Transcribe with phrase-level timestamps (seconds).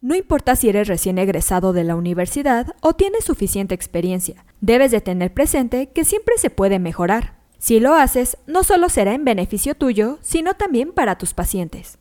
[0.00, 5.00] No importa si eres recién egresado de la universidad o tienes suficiente experiencia, debes de
[5.00, 7.38] tener presente que siempre se puede mejorar.
[7.58, 11.98] Si lo haces, no solo será en beneficio tuyo, sino también para tus pacientes.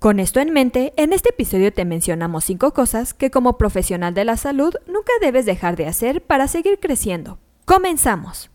[0.00, 4.24] Con esto en mente, en este episodio te mencionamos 5 cosas que como profesional de
[4.24, 7.38] la salud nunca debes dejar de hacer para seguir creciendo.
[7.64, 8.50] Comenzamos.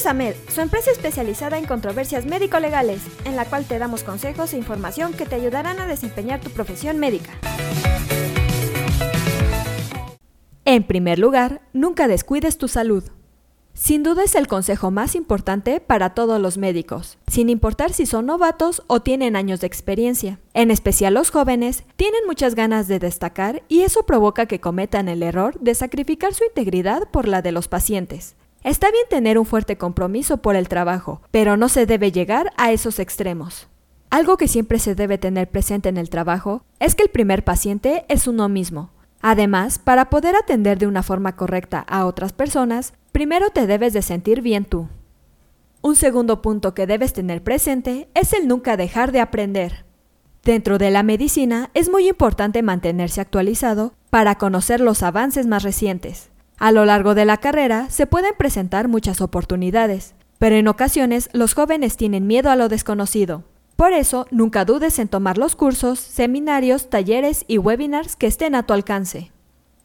[0.00, 4.56] Es AMED, su empresa especializada en controversias médico-legales, en la cual te damos consejos e
[4.56, 7.30] información que te ayudarán a desempeñar tu profesión médica.
[10.64, 13.04] En primer lugar, nunca descuides tu salud.
[13.74, 18.24] Sin duda es el consejo más importante para todos los médicos, sin importar si son
[18.24, 20.40] novatos o tienen años de experiencia.
[20.54, 25.22] En especial los jóvenes tienen muchas ganas de destacar y eso provoca que cometan el
[25.22, 28.34] error de sacrificar su integridad por la de los pacientes.
[28.62, 32.72] Está bien tener un fuerte compromiso por el trabajo, pero no se debe llegar a
[32.72, 33.68] esos extremos.
[34.10, 38.04] Algo que siempre se debe tener presente en el trabajo es que el primer paciente
[38.08, 38.90] es uno mismo,
[39.22, 44.02] Además, para poder atender de una forma correcta a otras personas, primero te debes de
[44.02, 44.88] sentir bien tú.
[45.82, 49.84] Un segundo punto que debes tener presente es el nunca dejar de aprender.
[50.42, 56.30] Dentro de la medicina es muy importante mantenerse actualizado para conocer los avances más recientes.
[56.60, 61.54] A lo largo de la carrera se pueden presentar muchas oportunidades, pero en ocasiones los
[61.54, 63.44] jóvenes tienen miedo a lo desconocido.
[63.76, 68.64] Por eso, nunca dudes en tomar los cursos, seminarios, talleres y webinars que estén a
[68.64, 69.32] tu alcance.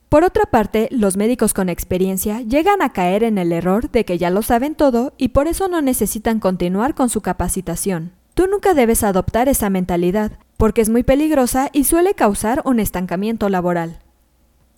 [0.10, 4.18] Por otra parte, los médicos con experiencia llegan a caer en el error de que
[4.18, 8.12] ya lo saben todo y por eso no necesitan continuar con su capacitación.
[8.34, 13.48] Tú nunca debes adoptar esa mentalidad, porque es muy peligrosa y suele causar un estancamiento
[13.48, 14.00] laboral.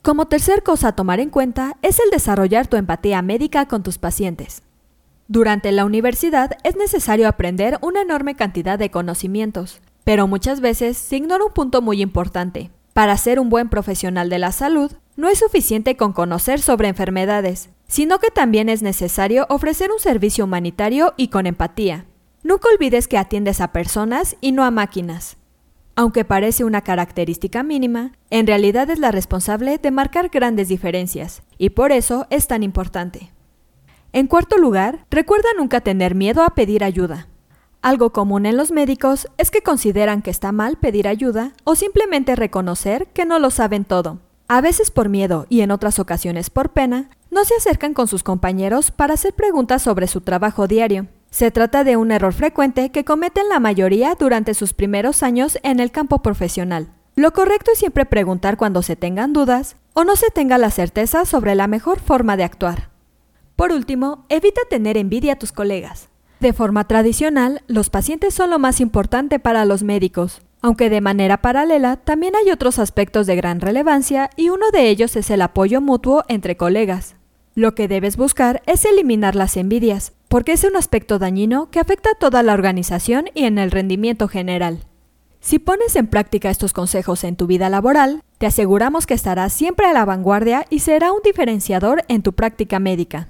[0.08, 3.98] Como tercer cosa a tomar en cuenta es el desarrollar tu empatía médica con tus
[3.98, 4.62] pacientes.
[5.28, 11.18] Durante la universidad es necesario aprender una enorme cantidad de conocimientos, pero muchas veces se
[11.18, 12.72] ignora un punto muy importante.
[12.94, 17.70] Para ser un buen profesional de la salud, no es suficiente con conocer sobre enfermedades,
[17.90, 22.06] sino que también es necesario ofrecer un servicio humanitario y con empatía.
[22.44, 25.36] Nunca olvides que atiendes a personas y no a máquinas.
[26.00, 31.72] Aunque parece una característica mínima, en realidad es la responsable de marcar grandes diferencias, y
[31.72, 33.34] por eso es tan importante.
[34.14, 37.30] En cuarto lugar, recuerda nunca tener miedo a pedir ayuda.
[37.82, 42.36] Algo común en los médicos es que consideran que está mal pedir ayuda o simplemente
[42.36, 44.20] reconocer que no lo saben todo.
[44.48, 48.22] A veces por miedo y en otras ocasiones por pena, no se acercan con sus
[48.22, 51.08] compañeros para hacer preguntas sobre su trabajo diario.
[51.30, 55.80] Se trata de un error frecuente que cometen la mayoría durante sus primeros años en
[55.80, 56.88] el campo profesional.
[57.16, 61.26] Lo correcto es siempre preguntar cuando se tengan dudas o no se tenga la certeza
[61.26, 62.90] sobre la mejor forma de actuar.
[63.56, 66.10] Por último, evita tener envidia a tus colegas.
[66.40, 71.42] De forma tradicional, los pacientes son lo más importante para los médicos, aunque de manera
[71.42, 75.82] paralela también hay otros aspectos de gran relevancia y uno de ellos es el apoyo
[75.82, 77.16] mutuo entre colegas.
[77.56, 82.12] Lo que debes buscar es eliminar las envidias, porque es un aspecto dañino que afecta
[82.12, 84.86] a toda la organización y en el rendimiento general.
[85.40, 89.86] Si pones en práctica estos consejos en tu vida laboral, te aseguramos que estarás siempre
[89.86, 93.30] a la vanguardia y será un diferenciador en tu práctica médica.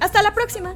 [0.00, 0.74] Hasta la próxima.